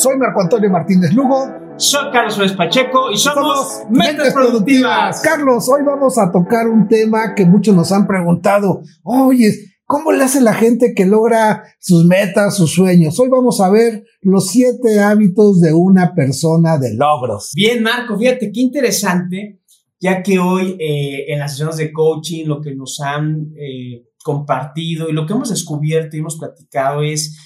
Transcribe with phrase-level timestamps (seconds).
[0.00, 1.46] Soy Marco Antonio Martínez Lugo.
[1.76, 5.20] Soy Carlos Suárez Pacheco y somos, Mentes, productivas.
[5.20, 8.80] Carlos, hoy vamos a tocar un tema que muchos nos han preguntado.
[9.02, 9.52] Oye,
[9.84, 13.20] ¿cómo le hace la gente que logra sus metas, sus sueños?
[13.20, 17.50] Hoy vamos a ver los siete hábitos de una persona de logros.
[17.54, 19.60] Bien, Marco, fíjate qué interesante,
[20.00, 25.10] ya que hoy eh, en las sesiones de coaching lo que nos han eh, compartido
[25.10, 27.36] y lo que hemos descubierto y hemos platicado es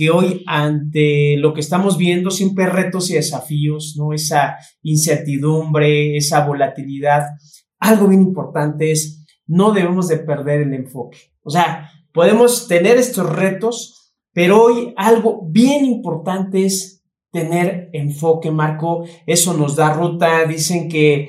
[0.00, 4.14] que hoy ante lo que estamos viendo siempre retos y desafíos, ¿no?
[4.14, 7.24] Esa incertidumbre, esa volatilidad.
[7.78, 11.18] Algo bien importante es no debemos de perder el enfoque.
[11.42, 19.04] O sea, podemos tener estos retos, pero hoy algo bien importante es tener enfoque, Marco.
[19.26, 20.46] Eso nos da ruta.
[20.46, 21.28] Dicen que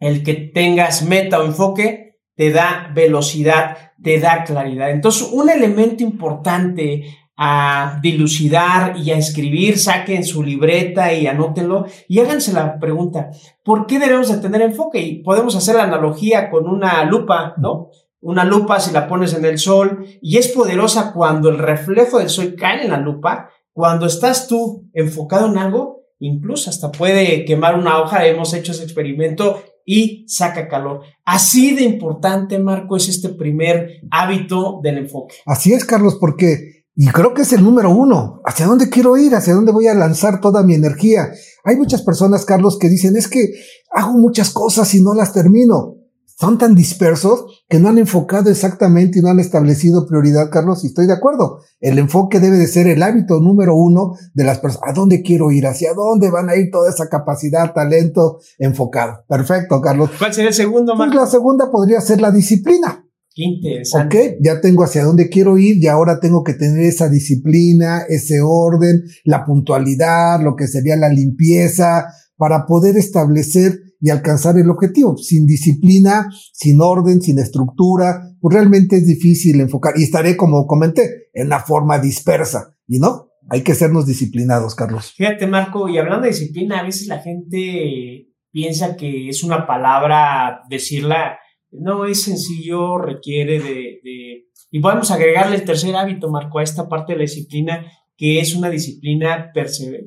[0.00, 4.90] el que tengas meta o enfoque te da velocidad, te da claridad.
[4.90, 7.04] Entonces, un elemento importante
[7.36, 13.30] a dilucidar y a escribir, saquen su libreta y anótenlo y háganse la pregunta,
[13.62, 15.00] ¿por qué debemos de tener enfoque?
[15.00, 17.90] Y podemos hacer la analogía con una lupa, ¿no?
[18.20, 22.30] Una lupa si la pones en el sol y es poderosa cuando el reflejo del
[22.30, 27.78] sol cae en la lupa, cuando estás tú enfocado en algo, incluso hasta puede quemar
[27.78, 31.02] una hoja, hemos hecho ese experimento y saca calor.
[31.24, 35.36] Así de importante, Marco, es este primer hábito del enfoque.
[35.44, 38.40] Así es, Carlos, porque y creo que es el número uno.
[38.46, 39.34] ¿Hacia dónde quiero ir?
[39.34, 41.30] ¿Hacia dónde voy a lanzar toda mi energía?
[41.62, 43.52] Hay muchas personas, Carlos, que dicen, es que
[43.92, 45.96] hago muchas cosas y no las termino.
[46.38, 50.88] Son tan dispersos que no han enfocado exactamente y no han establecido prioridad, Carlos, y
[50.88, 51.60] estoy de acuerdo.
[51.80, 54.90] El enfoque debe de ser el hábito número uno de las personas.
[54.90, 55.66] ¿A dónde quiero ir?
[55.66, 59.24] ¿Hacia dónde van a ir toda esa capacidad, talento enfocado?
[59.28, 60.10] Perfecto, Carlos.
[60.18, 63.05] ¿Cuál sería el segundo, pues la segunda podría ser la disciplina.
[63.36, 64.18] Qué interesante.
[64.18, 68.40] Ok, ya tengo hacia dónde quiero ir y ahora tengo que tener esa disciplina, ese
[68.40, 72.06] orden, la puntualidad, lo que sería la limpieza,
[72.38, 75.18] para poder establecer y alcanzar el objetivo.
[75.18, 79.92] Sin disciplina, sin orden, sin estructura, pues realmente es difícil enfocar.
[79.98, 82.74] Y estaré, como comenté, en una forma dispersa.
[82.88, 85.12] Y no, hay que sernos disciplinados, Carlos.
[85.14, 90.62] Fíjate, Marco, y hablando de disciplina, a veces la gente piensa que es una palabra
[90.70, 91.38] decirla
[91.78, 96.88] no es sencillo, requiere de, Y vamos a agregarle el tercer hábito, Marco, a esta
[96.88, 99.52] parte de la disciplina, que es una disciplina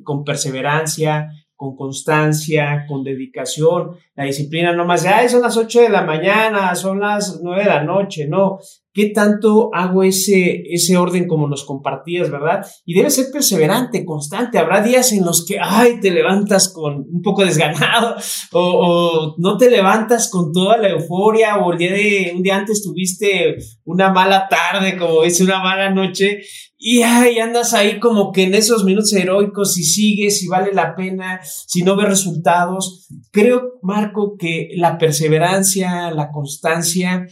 [0.02, 1.28] con perseverancia,
[1.60, 3.90] con constancia, con dedicación.
[4.14, 7.68] La disciplina no más, ya son las 8 de la mañana, son las 9 de
[7.68, 8.58] la noche, no.
[8.92, 12.66] ¿Qué tanto hago ese, ese orden como nos compartías, verdad?
[12.84, 14.58] Y debe ser perseverante, constante.
[14.58, 18.16] Habrá días en los que, ay, te levantas con un poco desganado
[18.52, 22.82] o, no te levantas con toda la euforia o el día de, un día antes
[22.82, 26.40] tuviste una mala tarde, como dice, una mala noche
[26.82, 30.96] y ay, andas ahí como que en esos minutos heroicos, si sigues, si vale la
[30.96, 33.06] pena, si no ves resultados.
[33.30, 37.26] Creo, Marco, que la perseverancia, la constancia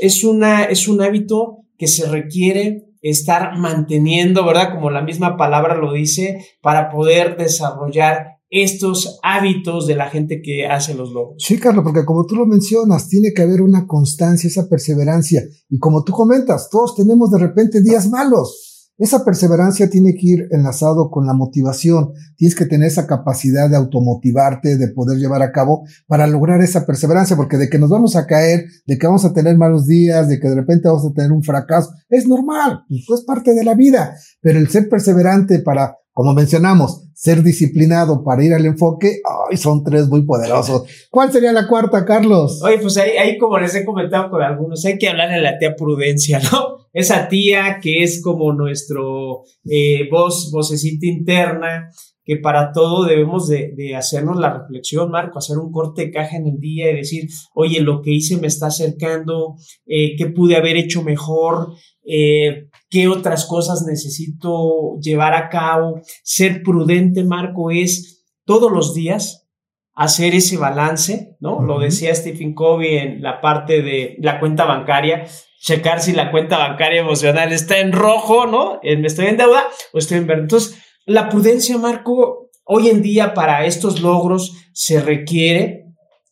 [0.00, 4.72] es, una, es un hábito que se requiere estar manteniendo, ¿verdad?
[4.72, 10.66] Como la misma palabra lo dice, para poder desarrollar estos hábitos de la gente que
[10.66, 11.42] hace los logros.
[11.42, 15.42] Sí, Carlos, porque como tú lo mencionas, tiene que haber una constancia, esa perseverancia.
[15.68, 18.73] Y como tú comentas, todos tenemos de repente días malos.
[18.96, 22.12] Esa perseverancia tiene que ir enlazado con la motivación.
[22.36, 26.86] Tienes que tener esa capacidad de automotivarte, de poder llevar a cabo para lograr esa
[26.86, 30.28] perseverancia, porque de que nos vamos a caer, de que vamos a tener malos días,
[30.28, 33.64] de que de repente vamos a tener un fracaso, es normal, pues es parte de
[33.64, 34.14] la vida.
[34.40, 39.20] Pero el ser perseverante para como mencionamos, ser disciplinado para ir al enfoque,
[39.50, 40.84] ay, son tres muy poderosos.
[41.10, 42.62] ¿Cuál sería la cuarta, Carlos?
[42.62, 45.58] Oye, pues ahí, ahí como les he comentado con algunos, hay que hablar de la
[45.58, 46.86] tía Prudencia, ¿no?
[46.92, 51.90] Esa tía que es como nuestro eh, voz, vocecita interna,
[52.24, 56.36] que para todo debemos de, de, hacernos la reflexión, Marco, hacer un corte de caja
[56.36, 60.56] en el día y decir, oye, lo que hice me está acercando, eh, ¿qué pude
[60.56, 61.74] haber hecho mejor?
[62.02, 66.00] Eh, qué otras cosas necesito llevar a cabo.
[66.22, 69.46] Ser prudente, Marco, es todos los días
[69.94, 71.62] hacer ese balance, ¿no?
[71.62, 75.26] Lo decía Stephen Covey en la parte de la cuenta bancaria,
[75.60, 78.80] checar si la cuenta bancaria emocional está en rojo, ¿no?
[78.82, 80.42] ¿Me estoy en deuda o estoy en verde?
[80.42, 85.84] Entonces, la prudencia, Marco, hoy en día para estos logros se requiere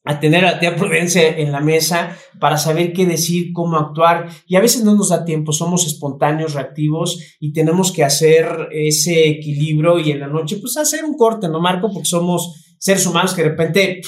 [0.05, 4.29] a tener a la Prudencia en la mesa para saber qué decir, cómo actuar.
[4.47, 9.29] Y a veces no nos da tiempo, somos espontáneos, reactivos y tenemos que hacer ese
[9.29, 11.91] equilibrio y en la noche, pues hacer un corte, ¿no, Marco?
[11.93, 14.01] Porque somos seres humanos que de repente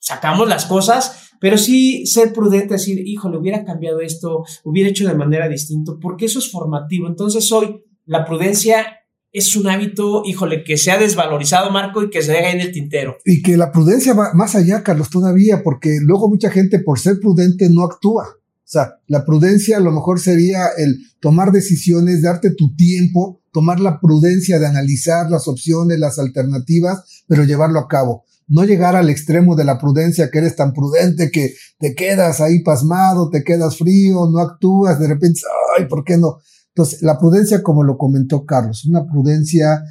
[0.00, 5.14] sacamos las cosas, pero sí ser prudente, decir, híjole, hubiera cambiado esto, hubiera hecho de
[5.14, 7.06] manera distinta, porque eso es formativo.
[7.06, 8.98] Entonces hoy la prudencia
[9.36, 12.72] es un hábito, híjole, que se ha desvalorizado, Marco, y que se deja en el
[12.72, 13.18] tintero.
[13.24, 17.20] Y que la prudencia va más allá, Carlos, todavía, porque luego mucha gente por ser
[17.20, 18.24] prudente no actúa.
[18.28, 23.78] O sea, la prudencia a lo mejor sería el tomar decisiones, darte tu tiempo, tomar
[23.78, 28.24] la prudencia de analizar las opciones, las alternativas, pero llevarlo a cabo.
[28.48, 32.62] No llegar al extremo de la prudencia, que eres tan prudente que te quedas ahí
[32.62, 35.40] pasmado, te quedas frío, no actúas, de repente,
[35.78, 36.38] ay, ¿por qué no?
[36.76, 39.82] Entonces, la prudencia, como lo comentó Carlos, una prudencia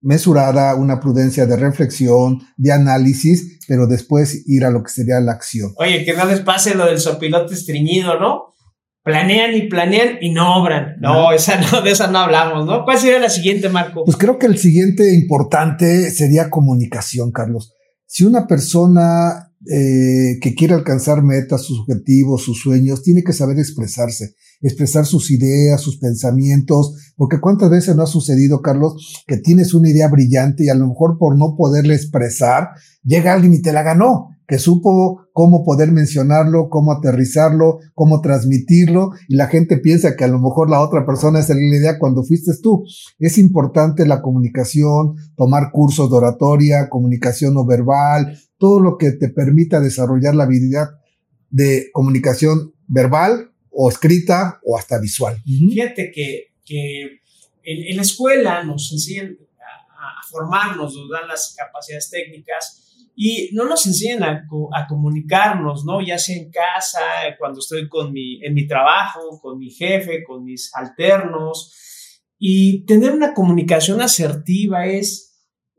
[0.00, 5.32] mesurada, una prudencia de reflexión, de análisis, pero después ir a lo que sería la
[5.32, 5.74] acción.
[5.76, 8.54] Oye, que no les pase lo del sopilote estreñido, ¿no?
[9.02, 10.96] Planean y planean y no obran.
[11.00, 12.86] No, esa no, de esa no hablamos, ¿no?
[12.86, 14.06] ¿Cuál sería la siguiente, Marco?
[14.06, 17.74] Pues creo que el siguiente importante sería comunicación, Carlos.
[18.06, 23.58] Si una persona eh, que quiere alcanzar metas, sus objetivos, sus sueños, tiene que saber
[23.58, 29.74] expresarse expresar sus ideas, sus pensamientos, porque cuántas veces no ha sucedido, Carlos, que tienes
[29.74, 32.70] una idea brillante y a lo mejor por no poderla expresar,
[33.02, 39.12] llega alguien y te la ganó, que supo cómo poder mencionarlo, cómo aterrizarlo, cómo transmitirlo,
[39.28, 42.24] y la gente piensa que a lo mejor la otra persona es la idea cuando
[42.24, 42.84] fuiste tú.
[43.18, 49.28] Es importante la comunicación, tomar cursos de oratoria, comunicación no verbal, todo lo que te
[49.28, 50.88] permita desarrollar la habilidad
[51.50, 55.36] de comunicación verbal, o escrita o hasta visual.
[55.44, 57.20] Fíjate que,
[57.62, 63.86] en, la escuela nos enseñan a, formarnos, nos dan las capacidades técnicas y no nos
[63.86, 66.00] enseñan a, a, comunicarnos, ¿no?
[66.00, 67.00] Ya sea en casa,
[67.38, 71.74] cuando estoy con mi, en mi trabajo, con mi jefe, con mis alternos.
[72.38, 75.29] Y tener una comunicación asertiva es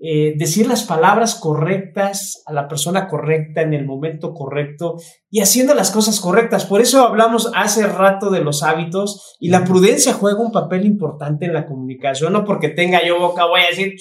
[0.03, 4.95] eh, decir las palabras correctas a la persona correcta en el momento correcto
[5.29, 6.65] y haciendo las cosas correctas.
[6.65, 11.45] Por eso hablamos hace rato de los hábitos y la prudencia juega un papel importante
[11.45, 13.93] en la comunicación, no porque tenga yo boca voy a decir,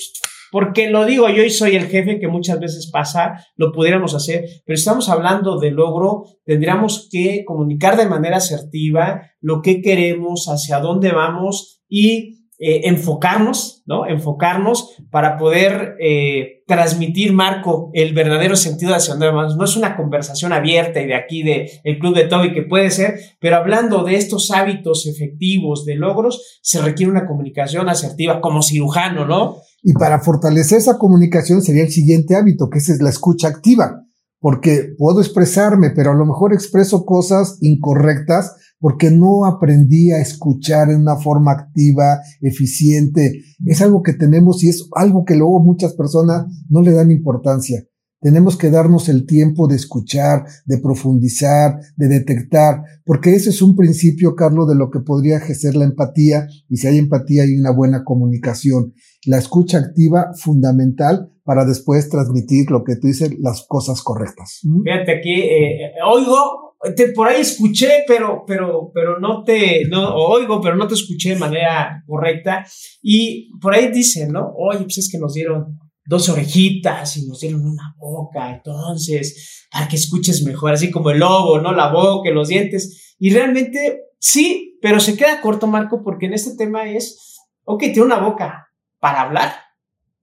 [0.51, 4.45] porque lo digo yo y soy el jefe que muchas veces pasa, lo pudiéramos hacer,
[4.65, 10.81] pero estamos hablando de logro, tendríamos que comunicar de manera asertiva lo que queremos, hacia
[10.81, 14.07] dónde vamos y eh, enfocarnos, ¿no?
[14.07, 19.33] Enfocarnos para poder eh, transmitir, Marco, el verdadero sentido de hacia dónde.
[19.57, 22.91] No es una conversación abierta y de aquí de el Club de Toby que puede
[22.91, 28.61] ser, pero hablando de estos hábitos efectivos, de logros, se requiere una comunicación asertiva como
[28.61, 29.57] cirujano, ¿no?
[29.83, 34.05] Y para fortalecer esa comunicación sería el siguiente hábito, que es la escucha activa,
[34.39, 40.91] porque puedo expresarme, pero a lo mejor expreso cosas incorrectas porque no aprendí a escuchar
[40.91, 43.43] en una forma activa, eficiente.
[43.65, 47.85] Es algo que tenemos y es algo que luego muchas personas no le dan importancia.
[48.23, 53.75] Tenemos que darnos el tiempo de escuchar, de profundizar, de detectar, porque ese es un
[53.75, 57.71] principio, Carlos, de lo que podría ejercer la empatía, y si hay empatía hay una
[57.71, 58.93] buena comunicación.
[59.25, 64.61] La escucha activa, fundamental para después transmitir lo que tú dices, las cosas correctas.
[64.85, 66.70] Fíjate aquí, eh, oigo
[67.15, 71.39] por ahí escuché, pero, pero, pero no te, no, oigo, pero no te escuché de
[71.39, 72.67] manera correcta.
[73.03, 74.53] Y por ahí dicen, ¿no?
[74.57, 79.89] Oye, pues es que nos dieron dos orejitas y nos dieron una boca, entonces, para
[79.89, 81.73] que escuches mejor, así como el lobo, ¿no?
[81.73, 83.15] La boca, los dientes.
[83.19, 88.03] Y realmente sí, pero se queda corto, Marco, porque en este tema es, ok, tiene
[88.03, 88.69] una boca
[88.99, 89.53] para hablar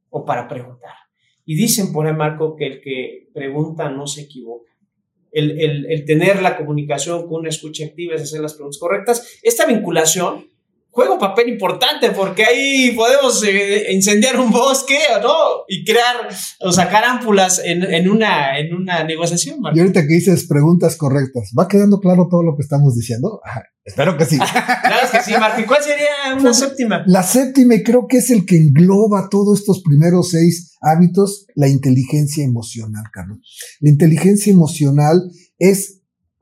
[0.09, 0.93] o para preguntar.
[1.45, 4.76] Y dicen por ahí, Marco, que el que pregunta no se equivoca
[5.39, 9.39] el, tener la comunicación con una escucha activa es hacer las preguntas correctas.
[9.43, 10.49] Esta vinculación
[10.97, 15.31] juega un papel importante porque ahí podemos eh, incendiar un bosque, ¿no?
[15.67, 16.27] Y crear
[16.61, 19.59] o sacar ámpulas en, una, en una negociación.
[19.75, 23.39] Y ahorita que dices preguntas correctas, ¿va quedando claro todo lo que estamos diciendo?
[23.85, 24.37] espero que sí.
[24.81, 25.65] claro que sí, Martín.
[25.67, 27.03] ¿Cuál sería una pues, séptima?
[27.05, 31.67] La séptima, y creo que es el que engloba todos estos primeros seis hábitos, la
[31.67, 33.37] inteligencia emocional, Carlos.
[33.81, 35.96] La inteligencia emocional es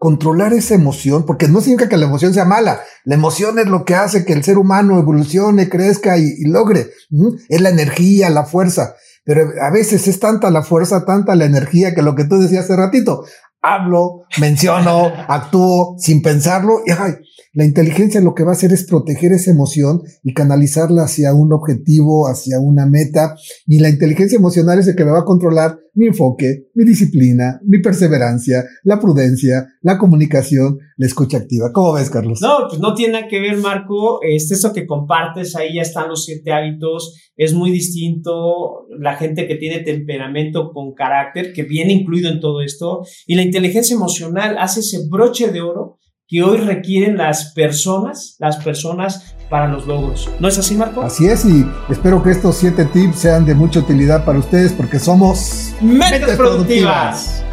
[0.05, 3.85] controlar esa emoción, porque no significa que la emoción sea mala, la emoción es lo
[3.85, 6.91] que hace que el ser humano evolucione, crezca y, logre,
[7.49, 8.93] es la energía, la fuerza,
[9.23, 12.65] pero a veces es tanta la fuerza, tanta la energía que lo que tú decías
[12.65, 13.25] hace ratito,
[13.63, 17.15] hablo, menciono, actúo sin pensarlo y ay,
[17.55, 21.53] la inteligencia lo que va a hacer es proteger esa emoción y canalizarla hacia un
[21.53, 23.37] objetivo, hacia una meta.
[23.65, 27.61] Y la inteligencia emocional es el que me va a controlar mi enfoque, mi disciplina,
[27.63, 31.71] mi perseverancia, la prudencia, la comunicación, la escucha activa.
[31.71, 32.41] ¿Cómo ves, Carlos?
[32.41, 34.19] No, pues no tiene nada que ver, Marco.
[34.21, 37.15] Este, eso que compartes, ahí ya están los siete hábitos.
[37.37, 42.61] Es muy distinto la gente que tiene temperamento con carácter, que viene incluido en todo
[42.61, 43.05] esto.
[43.25, 48.57] Y la inteligencia emocional hace ese broche de oro que hoy requieren las personas, las
[48.57, 50.29] personas para los logros.
[50.39, 51.03] ¿No es así, Marco?
[51.03, 54.97] Así es, y espero que estos siete tips sean de mucha utilidad para ustedes porque
[54.97, 57.43] somos mentes, productivas.